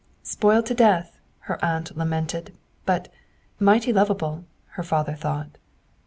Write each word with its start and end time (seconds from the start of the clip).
"Spoiled 0.23 0.65
to 0.65 0.73
death," 0.73 1.19
her 1.41 1.63
aunt 1.63 1.95
lamented, 1.95 2.57
but" 2.87 3.13
mighty 3.69 3.93
lovable," 3.93 4.45
her 4.69 4.81
father 4.83 5.13
thought. 5.13 5.59